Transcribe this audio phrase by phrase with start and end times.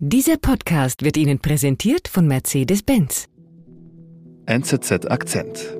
[0.00, 3.28] Dieser Podcast wird Ihnen präsentiert von Mercedes-Benz.
[4.46, 5.76] NZZ Akzent.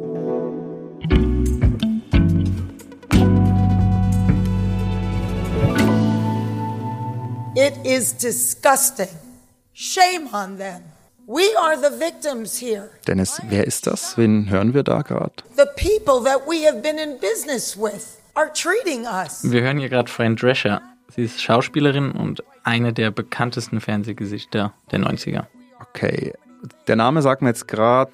[7.56, 9.08] It is disgusting.
[9.72, 10.82] Shame on them.
[11.26, 12.90] We are the victims here.
[13.08, 14.16] Dennis, wer ist das?
[14.16, 15.42] Wen hören wir da gerade?
[15.56, 19.42] The people that we have been in business with are treating us.
[19.42, 20.80] Wir hören hier gerade Fran Drescher.
[21.16, 25.44] Sie ist Schauspielerin und eine der bekanntesten Fernsehgesichter der 90er.
[25.80, 26.32] Okay,
[26.86, 28.10] der Name sagt mir jetzt gerade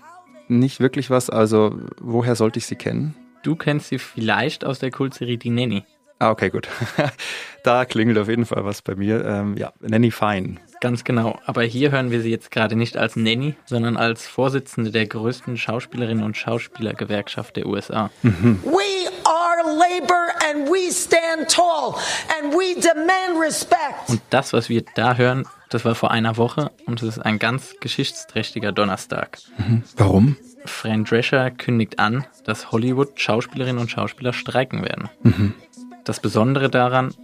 [0.48, 3.14] nicht wirklich was, also woher sollte ich sie kennen?
[3.42, 5.84] Du kennst sie vielleicht aus der Kultserie Die Nanny.
[6.18, 6.68] Ah, okay, gut.
[7.64, 9.24] da klingelt auf jeden Fall was bei mir.
[9.24, 10.56] Ähm, ja, Nanny Fine.
[10.82, 11.38] Ganz genau.
[11.46, 15.56] Aber hier hören wir sie jetzt gerade nicht als Nanny, sondern als Vorsitzende der größten
[15.56, 18.10] Schauspielerinnen und Schauspielergewerkschaft der USA.
[18.22, 21.94] We are labor and we stand tall
[22.50, 24.08] and we demand respect.
[24.08, 27.38] Und das, was wir da hören, das war vor einer Woche und es ist ein
[27.38, 29.38] ganz geschichtsträchtiger Donnerstag.
[29.96, 30.36] Warum?
[30.66, 35.08] Fran Drescher kündigt an, dass Hollywood Schauspielerinnen und Schauspieler streiken werden.
[36.04, 37.14] Das Besondere daran,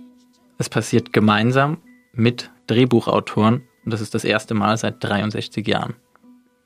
[0.59, 1.79] es passiert gemeinsam
[2.13, 5.95] mit Drehbuchautoren und das ist das erste Mal seit 63 Jahren.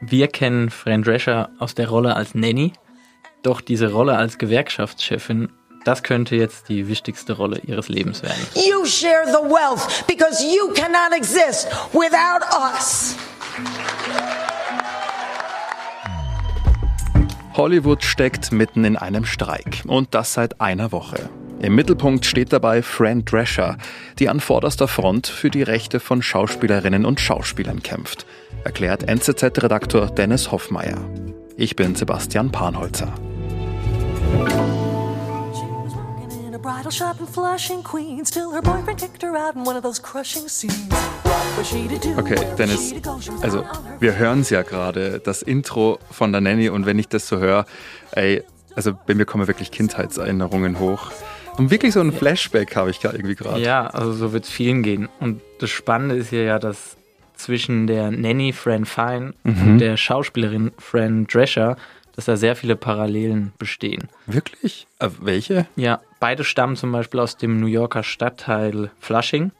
[0.00, 2.72] Wir kennen Fran Drescher aus der Rolle als Nanny,
[3.42, 5.50] doch diese Rolle als Gewerkschaftschefin,
[5.84, 8.41] das könnte jetzt die wichtigste Rolle ihres Lebens werden.
[8.55, 13.17] You share the wealth because you cannot exist without us.
[17.55, 21.28] Hollywood steckt mitten in einem Streik und das seit einer Woche.
[21.61, 23.77] Im Mittelpunkt steht dabei Fran Drescher,
[24.19, 28.25] die an vorderster Front für die Rechte von Schauspielerinnen und Schauspielern kämpft,
[28.65, 30.98] erklärt NZZ-Redaktor Dennis Hoffmeier.
[31.56, 33.12] Ich bin Sebastian Panholzer.
[36.61, 40.00] Bridal shop in Flushing, Queens, till her boyfriend kicked her out in one of those
[40.00, 40.89] crushing scenes.
[42.16, 42.94] Okay, Dennis,
[43.42, 43.64] also
[43.98, 47.38] wir hören es ja gerade, das Intro von der Nanny und wenn ich das so
[47.38, 47.66] höre,
[48.12, 48.42] ey,
[48.75, 51.10] also bei mir kommen wirklich Kindheitserinnerungen hoch.
[51.56, 53.60] Und wirklich so ein Flashback habe ich gerade irgendwie gerade.
[53.60, 55.09] Ja, also so wird es vielen gehen.
[55.19, 56.97] Und das Spannende ist hier ja, dass
[57.34, 61.77] zwischen der Nanny Fran Fine und der Schauspielerin Fran Drescher,
[62.20, 64.08] dass da sehr viele Parallelen bestehen.
[64.26, 64.86] Wirklich?
[64.98, 65.66] Äh, welche?
[65.76, 69.53] Ja, beide stammen zum Beispiel aus dem New Yorker Stadtteil Flushing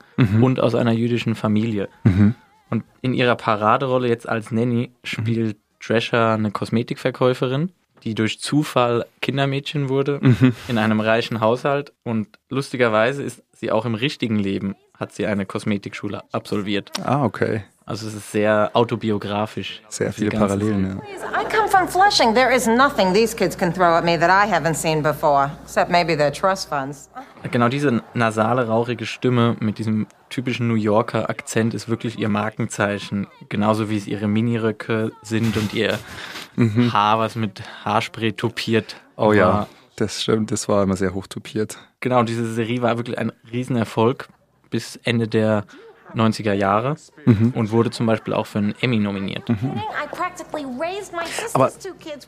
[0.43, 1.89] und aus einer jüdischen Familie.
[2.69, 7.73] Und in ihrer Paraderolle jetzt als Nanny spielt Drescher eine Kosmetikverkäuferin,
[8.05, 10.21] die durch Zufall Kindermädchen wurde
[10.69, 11.95] in einem reichen Haushalt.
[12.03, 16.93] Und lustigerweise ist sie auch im richtigen Leben, hat sie eine Kosmetikschule absolviert.
[17.03, 17.63] Ah, okay.
[17.87, 19.83] Also es ist sehr autobiografisch.
[19.89, 21.41] Sehr viele Parallelen, ja.
[21.41, 22.35] I come from Flushing.
[22.35, 25.91] There is nothing these kids can throw at me that I haven't seen before, except
[25.91, 27.11] maybe their trust funds.
[27.51, 33.27] Genau diese nasale, rauchige Stimme mit diesem typischen New Yorker Akzent ist wirklich ihr Markenzeichen.
[33.49, 35.99] Genauso wie es ihre Miniröcke sind und ihr
[36.93, 38.97] Haar, was mit Haarspray topiert.
[39.17, 39.69] Oh ja, war.
[39.97, 41.79] das stimmt, das war immer sehr hochtopiert.
[42.01, 44.29] Genau, diese Serie war wirklich ein Riesenerfolg
[44.71, 45.65] bis Ende der
[46.15, 46.97] 90er Jahre
[47.55, 49.49] und wurde zum Beispiel auch für einen Emmy nominiert.
[51.27, 51.71] Sister's Aber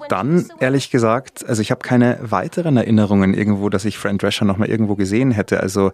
[0.09, 4.69] dann, ehrlich gesagt, also ich habe keine weiteren Erinnerungen irgendwo, dass ich Fran Drescher nochmal
[4.69, 5.61] irgendwo gesehen hätte.
[5.61, 5.93] Also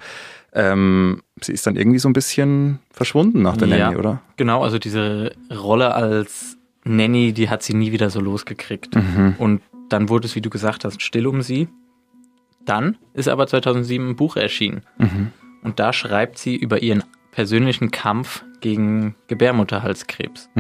[0.53, 4.21] ähm, sie ist dann irgendwie so ein bisschen verschwunden nach der Nanny, oder?
[4.37, 8.97] Genau, also diese Rolle als Nanny, die hat sie nie wieder so losgekriegt.
[9.39, 11.69] Und dann wurde es, wie du gesagt hast, still um sie.
[12.65, 14.83] Dann ist aber 2007 ein Buch erschienen.
[15.63, 17.03] Und da schreibt sie über ihren
[17.39, 20.51] persönlichen Kampf gegen Gebärmutterhalskrebs.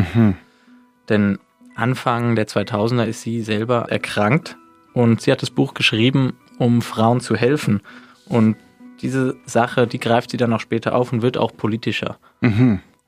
[1.08, 1.40] Denn
[1.74, 4.56] Anfang der 2000er ist sie selber erkrankt
[4.94, 7.80] und sie hat das Buch geschrieben, um Frauen zu helfen.
[8.28, 8.54] Und
[9.02, 12.20] diese Sache, die greift sie dann auch später auf und wird auch politischer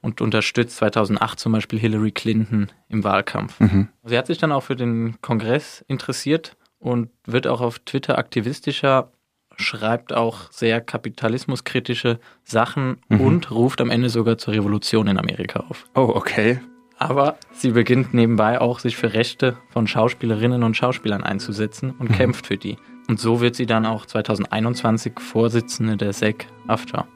[0.02, 3.60] und unterstützt 2008 zum Beispiel Hillary Clinton im Wahlkampf.
[4.02, 9.12] Sie hat sich dann auch für den Kongress interessiert und wird auch auf Twitter aktivistischer,
[9.60, 15.86] schreibt auch sehr kapitalismuskritische Sachen und ruft am Ende sogar zur Revolution in Amerika auf.
[15.94, 16.60] Oh, okay.
[16.98, 22.46] Aber sie beginnt nebenbei auch, sich für Rechte von Schauspielerinnen und Schauspielern einzusetzen und kämpft
[22.46, 22.76] für die.
[23.08, 27.08] Und so wird sie dann auch 2021 Vorsitzende der SAG-AFTRA.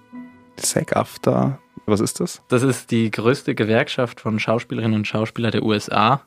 [0.57, 2.43] SAG-AFTRA, was ist das?
[2.49, 6.23] Das ist die größte Gewerkschaft von Schauspielerinnen und Schauspielern der USA.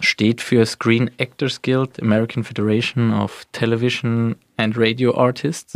[0.00, 5.74] Steht für Screen Actors Guild, American Federation of Television and Radio Artists.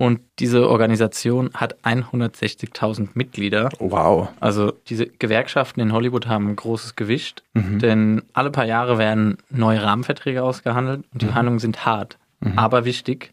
[0.00, 3.70] Und diese Organisation hat 160.000 Mitglieder.
[3.80, 4.28] Wow.
[4.38, 9.82] Also diese Gewerkschaften in Hollywood haben ein großes Gewicht, denn alle paar Jahre werden neue
[9.82, 12.16] Rahmenverträge ausgehandelt und die Verhandlungen sind hart,
[12.54, 13.32] aber wichtig,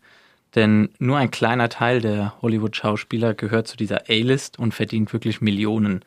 [0.56, 6.04] denn nur ein kleiner Teil der Hollywood-Schauspieler gehört zu dieser A-List und verdient wirklich Millionen.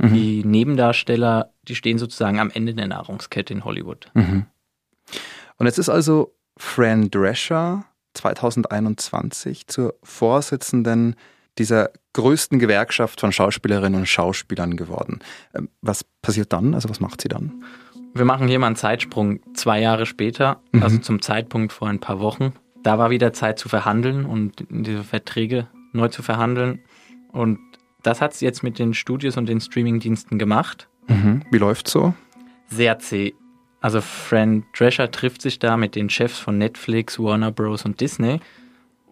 [0.00, 4.10] Die Nebendarsteller, die stehen sozusagen am Ende der Nahrungskette in Hollywood.
[5.56, 7.84] Und jetzt ist also Fran Drescher
[8.14, 11.16] 2021 zur Vorsitzenden
[11.58, 15.20] dieser größten Gewerkschaft von Schauspielerinnen und Schauspielern geworden.
[15.54, 16.74] Ähm, Was passiert dann?
[16.74, 17.64] Also was macht sie dann?
[18.14, 22.20] Wir machen hier mal einen Zeitsprung zwei Jahre später, also zum Zeitpunkt vor ein paar
[22.20, 22.54] Wochen.
[22.82, 26.80] Da war wieder Zeit zu verhandeln und diese Verträge neu zu verhandeln.
[27.32, 27.58] Und
[28.02, 30.88] das hat sie jetzt mit den Studios und den Streamingdiensten gemacht.
[31.08, 31.42] Mhm.
[31.50, 32.14] Wie läuft's so?
[32.68, 33.34] Sehr zäh.
[33.80, 37.84] Also Fran Drescher trifft sich da mit den Chefs von Netflix, Warner Bros.
[37.84, 38.40] und Disney.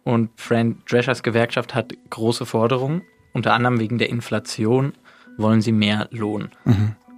[0.03, 3.03] Und Fran Dreschers Gewerkschaft hat große Forderungen.
[3.33, 4.93] Unter anderem wegen der Inflation
[5.37, 6.51] wollen sie mehr Lohn.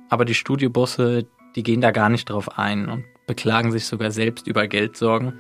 [0.09, 4.47] Aber die Studiobosse, die gehen da gar nicht drauf ein und beklagen sich sogar selbst
[4.47, 5.35] über Geldsorgen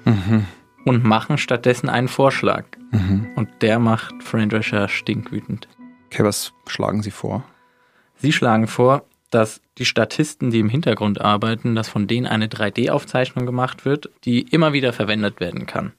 [0.84, 2.64] und machen stattdessen einen Vorschlag.
[3.34, 5.68] Und der macht Fran Drescher stinkwütend.
[6.10, 7.44] Okay, was schlagen Sie vor?
[8.16, 13.44] Sie schlagen vor, dass die Statisten, die im Hintergrund arbeiten, dass von denen eine 3D-Aufzeichnung
[13.44, 15.92] gemacht wird, die immer wieder verwendet werden kann.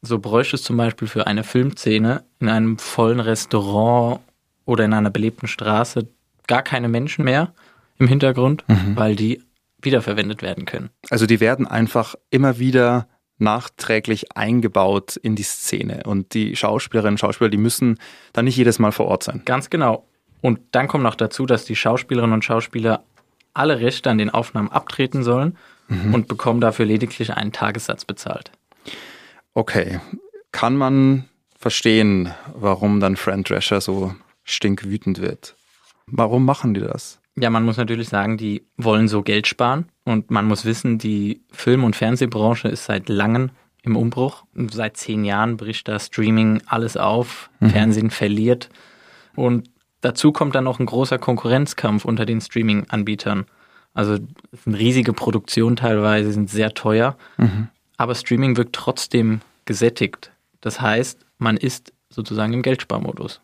[0.00, 4.20] So bräuchte es zum Beispiel für eine Filmszene in einem vollen Restaurant
[4.64, 6.06] oder in einer belebten Straße
[6.46, 7.52] gar keine Menschen mehr
[7.98, 8.64] im Hintergrund,
[8.94, 9.42] weil die
[9.82, 10.90] wiederverwendet werden können.
[11.10, 13.08] Also die werden einfach immer wieder
[13.40, 17.98] nachträglich eingebaut in die Szene und die Schauspielerinnen und Schauspieler, die müssen
[18.32, 19.42] dann nicht jedes Mal vor Ort sein.
[19.44, 20.06] Ganz genau.
[20.40, 23.04] Und dann kommt noch dazu, dass die Schauspielerinnen und Schauspieler
[23.52, 25.56] alle Rechte an den Aufnahmen abtreten sollen
[26.12, 28.52] und bekommen dafür lediglich einen Tagessatz bezahlt.
[29.54, 30.00] Okay,
[30.52, 31.28] kann man
[31.58, 34.14] verstehen, warum dann Fran Drescher so
[34.44, 35.56] stinkwütend wird?
[36.06, 37.19] Warum machen die das?
[37.40, 41.40] Ja, man muss natürlich sagen, die wollen so Geld sparen und man muss wissen, die
[41.50, 43.50] Film- und Fernsehbranche ist seit langem
[43.82, 44.44] im Umbruch.
[44.70, 48.68] Seit zehn Jahren bricht da Streaming alles auf, Fernsehen verliert
[49.34, 49.70] und
[50.02, 53.46] dazu kommt dann noch ein großer Konkurrenzkampf unter den Streaming-Anbietern.
[53.94, 54.18] Also
[54.52, 57.16] es sind riesige Produktionen teilweise, sind sehr teuer,
[57.96, 60.30] aber Streaming wirkt trotzdem gesättigt.
[60.60, 63.40] Das heißt, man ist sozusagen im Geldsparmodus.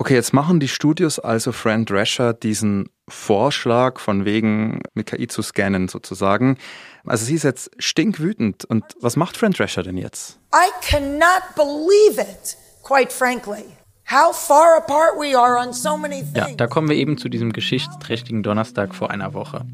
[0.00, 5.42] Okay, jetzt machen die Studios also Fran Drescher diesen Vorschlag von wegen mit KI zu
[5.42, 6.56] scannen sozusagen.
[7.04, 8.64] Also sie ist jetzt stinkwütend.
[8.64, 10.38] Und was macht Fran Drescher denn jetzt?
[10.54, 13.64] I cannot believe it, quite frankly.
[14.08, 16.56] How far apart we are on so many Ja, things.
[16.58, 19.66] da kommen wir eben zu diesem geschichtsträchtigen Donnerstag vor einer Woche.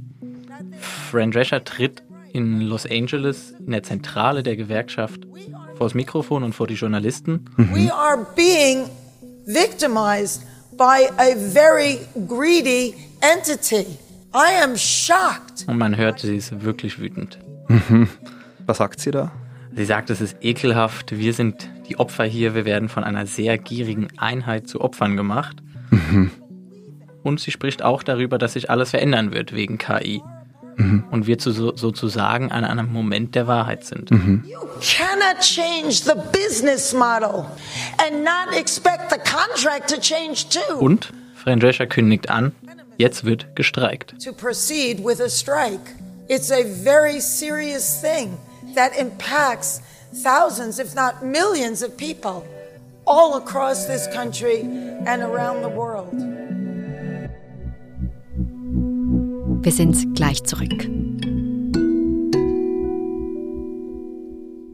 [1.10, 5.20] Fran Drescher tritt in Los Angeles in der Zentrale der Gewerkschaft
[5.76, 7.44] vor das Mikrofon und vor die Journalisten.
[7.58, 8.86] We are being
[9.46, 10.42] victimized
[10.76, 13.98] by a very greedy entity.
[14.34, 15.64] I am shocked.
[15.66, 17.38] Und man hört, sie ist wirklich wütend.
[18.66, 19.30] Was sagt sie da?
[19.76, 23.58] Sie sagt, es ist ekelhaft, wir sind die Opfer hier, wir werden von einer sehr
[23.58, 25.56] gierigen Einheit zu Opfern gemacht.
[27.22, 30.22] Und sie spricht auch darüber, dass sich alles verändern wird wegen KI.
[31.10, 34.10] Und wir zu, so, sozusagen an einem Moment der Wahrheit sind.
[34.10, 37.46] You cannot change the business model
[37.98, 40.78] and not expect the contract to change too.
[40.78, 42.52] Und Fran Drescher kündigt an,
[42.98, 44.14] jetzt wird gestreikt.
[44.22, 45.94] to proceed with a strike.
[46.28, 48.36] It's a very serious thing
[48.74, 49.82] that impacts
[50.22, 52.44] thousands, if not millions, of people
[53.06, 54.62] all across this country
[55.06, 56.14] and around the world.
[59.64, 60.90] Wir sind gleich zurück.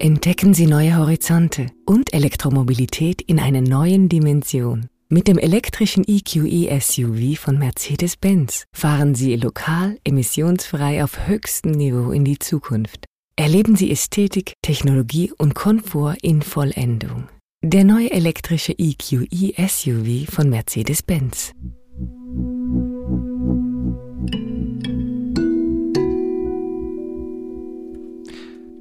[0.01, 4.89] Entdecken Sie neue Horizonte und Elektromobilität in einer neuen Dimension.
[5.09, 12.25] Mit dem elektrischen EQE SUV von Mercedes-Benz fahren Sie lokal emissionsfrei auf höchstem Niveau in
[12.25, 13.05] die Zukunft.
[13.37, 17.29] Erleben Sie Ästhetik, Technologie und Komfort in Vollendung.
[17.63, 21.53] Der neue elektrische EQE SUV von Mercedes-Benz.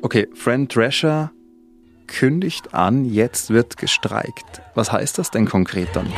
[0.01, 1.31] Okay, Fran Drescher
[2.07, 4.61] kündigt an, jetzt wird gestreikt.
[4.75, 6.11] Was heißt das denn konkret dann?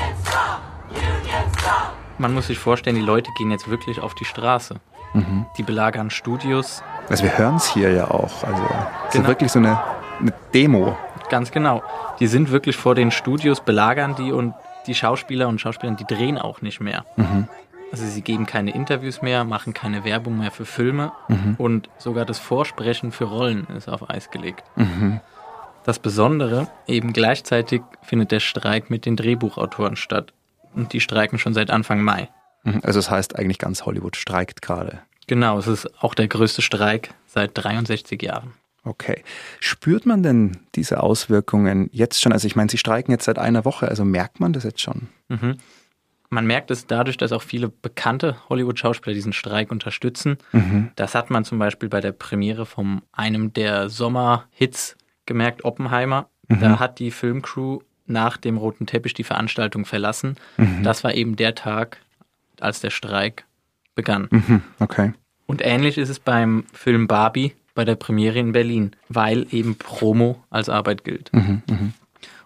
[2.18, 4.76] Man muss sich vorstellen, die Leute gehen jetzt wirklich auf die Straße.
[5.58, 6.82] Die belagern Studios.
[7.10, 8.44] Also wir hören es hier ja auch.
[8.46, 9.28] Also es ist Genau.
[9.28, 9.82] wirklich so eine,
[10.22, 10.96] eine Demo.
[11.30, 11.84] Ganz genau.
[12.22, 14.54] Die sind wirklich vor den Studios, belagern die und
[14.88, 17.04] die Schauspieler und Schauspielerinnen, die drehen auch nicht mehr.
[17.92, 21.12] Also sie geben keine Interviews mehr, machen keine Werbung mehr für Filme
[21.58, 24.64] und sogar das Vorsprechen für Rollen ist auf Eis gelegt.
[25.84, 30.32] Das Besondere, eben gleichzeitig findet der Streik mit den Drehbuchautoren statt.
[30.74, 32.30] Und die streiken schon seit Anfang Mai.
[32.64, 35.00] Mhm, Also es heißt eigentlich ganz Hollywood streikt gerade.
[35.28, 38.54] Genau, es ist auch der größte Streik seit 63 Jahren.
[38.84, 39.24] Okay.
[39.60, 42.32] Spürt man denn diese Auswirkungen jetzt schon?
[42.32, 45.10] Also ich meine, Sie streiken jetzt seit einer Woche, also merkt man das jetzt schon?
[46.32, 50.38] Man merkt es dadurch, dass auch viele bekannte Hollywood-Schauspieler diesen Streik unterstützen.
[50.96, 54.96] Das hat man zum Beispiel bei der Premiere von einem der Sommerhits
[55.26, 56.30] gemerkt, Oppenheimer.
[56.48, 60.36] Da hat die Filmcrew nach dem roten Teppich die Veranstaltung verlassen.
[60.84, 61.98] Das war eben der Tag,
[62.60, 63.46] als der Streik
[63.94, 64.28] begann.
[64.32, 65.14] Mhm, okay.
[65.46, 70.44] Und ähnlich ist es beim Film Barbie bei der Premiere in Berlin, weil eben Promo
[70.50, 71.32] als Arbeit gilt.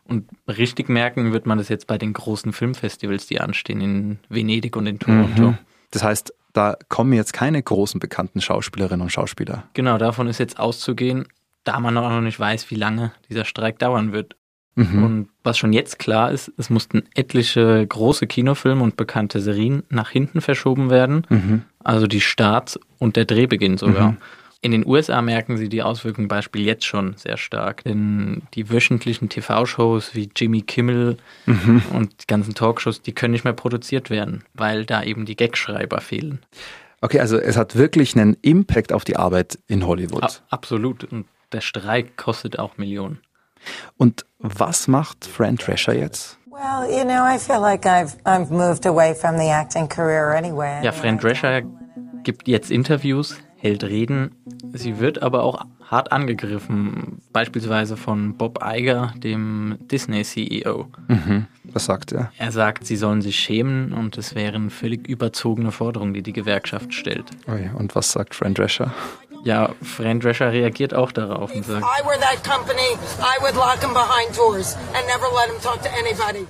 [0.07, 4.75] Und richtig merken wird man das jetzt bei den großen Filmfestivals, die anstehen in Venedig
[4.75, 5.55] und in Toronto.
[5.91, 9.63] Das heißt, da kommen jetzt keine großen bekannten Schauspielerinnen und Schauspieler.
[9.74, 11.25] Genau, davon ist jetzt auszugehen,
[11.63, 14.35] da man auch noch nicht weiß, wie lange dieser Streik dauern wird.
[14.77, 20.09] Und was schon jetzt klar ist, es mussten etliche große Kinofilme und bekannte Serien nach
[20.09, 21.65] hinten verschoben werden.
[21.81, 24.17] Also die Starts und der Drehbeginn sogar.
[24.62, 27.83] In den USA merken sie die Auswirkungen Beispiel jetzt schon sehr stark.
[27.83, 33.53] Denn die wöchentlichen TV-Shows wie Jimmy Kimmel und die ganzen Talkshows, die können nicht mehr
[33.53, 36.39] produziert werden, weil da eben die Gagschreiber fehlen.
[37.01, 40.24] Okay, also es hat wirklich einen Impact auf die Arbeit in Hollywood.
[40.24, 41.03] A absolut.
[41.03, 43.19] Und der Streik kostet auch Millionen.
[43.97, 46.39] Und was macht Fran Drescher jetzt?
[46.47, 50.83] Well, you know, I feel like I've I've moved away from the acting career anyway.
[50.83, 51.63] Ja, Fran Drescher
[52.24, 54.36] gibt jetzt Interviews, hält Reden.
[54.74, 60.88] Sie wird aber auch hart angegriffen, beispielsweise von Bob Iger, dem Disney-CEO.
[61.63, 62.31] Was sagt er?
[62.38, 66.93] Er sagt, sie sollen sich schämen und es wären völlig überzogene Forderungen, die die Gewerkschaft
[66.93, 67.25] stellt.
[67.48, 68.93] Ui, und was sagt Fran Drescher?
[69.43, 71.84] Ja, Fran Drescher reagiert auch darauf und sagt,
[72.48, 72.98] company,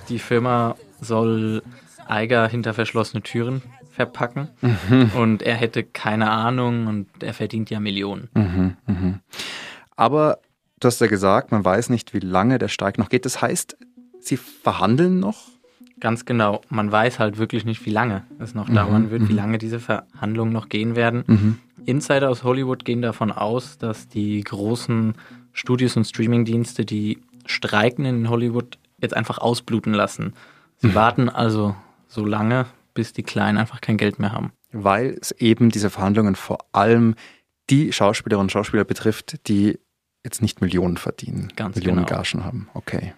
[0.08, 1.62] die Firma soll
[2.08, 3.62] Eiger hinter verschlossene Türen
[3.96, 4.48] verpacken
[5.16, 8.28] und er hätte keine Ahnung und er verdient ja Millionen.
[9.96, 10.38] Aber
[10.78, 13.24] du hast ja gesagt, man weiß nicht, wie lange der Streik noch geht.
[13.24, 13.76] Das heißt,
[14.20, 15.48] sie verhandeln noch?
[15.98, 16.60] Ganz genau.
[16.68, 20.52] Man weiß halt wirklich nicht, wie lange es noch dauern wird, wie lange diese Verhandlungen
[20.52, 21.58] noch gehen werden.
[21.86, 25.14] Insider aus Hollywood gehen davon aus, dass die großen
[25.54, 30.34] Studios und Streamingdienste die Streikenden in Hollywood jetzt einfach ausbluten lassen.
[30.78, 31.74] Sie warten also
[32.08, 34.52] so lange, bis die Kleinen einfach kein Geld mehr haben.
[34.72, 37.14] Weil es eben diese Verhandlungen vor allem
[37.70, 39.78] die Schauspielerinnen und Schauspieler betrifft, die
[40.24, 42.22] jetzt nicht Millionen verdienen, Ganz Millionen genau.
[42.22, 42.68] Gagen haben.
[42.74, 43.14] Okay.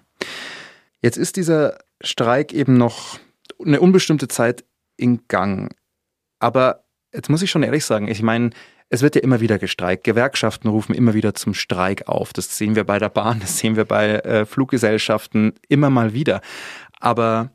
[1.01, 3.19] Jetzt ist dieser Streik eben noch
[3.65, 4.65] eine unbestimmte Zeit
[4.97, 5.75] in Gang.
[6.39, 8.51] Aber jetzt muss ich schon ehrlich sagen, ich meine,
[8.91, 10.05] es wird ja immer wieder gestreikt.
[10.05, 12.33] Gewerkschaften rufen immer wieder zum Streik auf.
[12.33, 16.41] Das sehen wir bei der Bahn, das sehen wir bei äh, Fluggesellschaften immer mal wieder.
[16.99, 17.51] Aber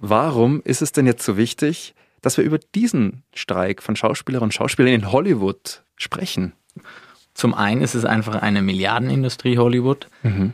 [0.00, 4.54] warum ist es denn jetzt so wichtig, dass wir über diesen Streik von Schauspielerinnen und
[4.54, 6.52] Schauspielern in Hollywood sprechen?
[7.34, 10.08] Zum einen ist es einfach eine Milliardenindustrie Hollywood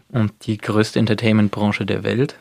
[0.08, 2.38] und die größte Entertainment-Branche der Welt.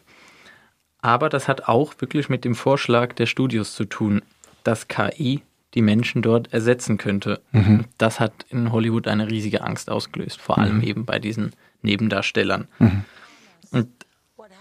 [1.02, 4.22] Aber das hat auch wirklich mit dem Vorschlag der Studios zu tun,
[4.64, 5.42] dass KI
[5.74, 7.42] die Menschen dort ersetzen könnte.
[7.98, 12.68] Das hat in Hollywood eine riesige Angst ausgelöst, vor allem eben bei diesen Nebendarstellern.
[13.72, 13.88] Und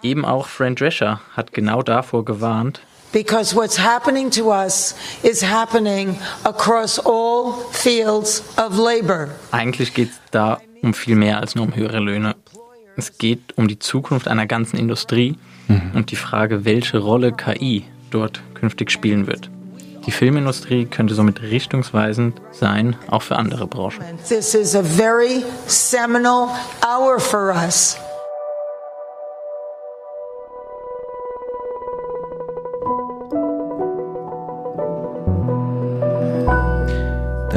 [0.04, 2.80] eben auch Fran Drescher hat genau davor gewarnt,
[3.12, 9.28] Because what's happening to us is happening across all fields of labor.
[9.52, 12.34] Eigentlich geht es da um viel mehr als nur um höhere Löhne.
[12.96, 15.37] Es geht um die Zukunft einer ganzen Industrie
[15.94, 19.49] und die Frage, welche Rolle KI dort künftig spielen wird.
[20.06, 24.02] Die Filmindustrie könnte somit richtungsweisend sein, auch für andere Branchen.
[24.28, 26.49] This is a very seminal
[26.84, 27.96] hour for us.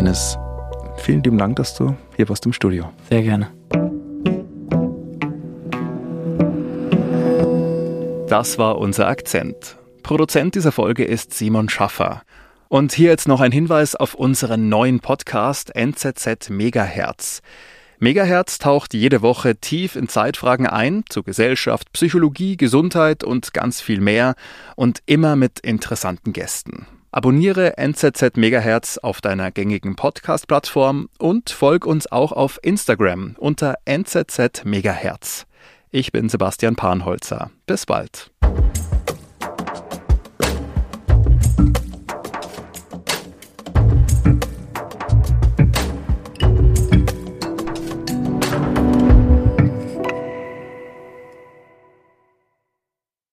[0.07, 0.37] Dennis,
[0.95, 2.93] vielen lieben Dank, dass du hier warst im Studio.
[3.09, 3.51] Sehr gerne.
[8.29, 9.75] Das war unser Akzent.
[10.03, 12.21] Produzent dieser Folge ist Simon Schaffer.
[12.69, 17.41] Und hier jetzt noch ein Hinweis auf unseren neuen Podcast NZZ Megahertz.
[17.99, 23.99] Megahertz taucht jede Woche tief in Zeitfragen ein, zu Gesellschaft, Psychologie, Gesundheit und ganz viel
[23.99, 24.35] mehr
[24.77, 26.87] und immer mit interessanten Gästen.
[27.17, 34.65] Abonniere NZZ Megahertz auf deiner gängigen Podcast-Plattform und folg uns auch auf Instagram unter NZZ
[34.65, 35.47] Megahertz.
[35.89, 37.49] Ich bin Sebastian Panholzer.
[37.65, 38.29] Bis bald.